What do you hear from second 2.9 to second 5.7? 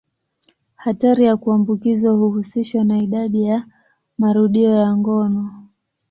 idadi ya marudio ya ngono.